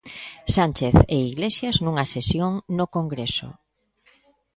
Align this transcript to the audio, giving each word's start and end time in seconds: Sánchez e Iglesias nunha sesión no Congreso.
Sánchez 0.55 0.95
e 1.15 1.17
Iglesias 1.31 1.75
nunha 1.83 2.05
sesión 2.13 2.51
no 2.77 2.85
Congreso. 2.95 3.49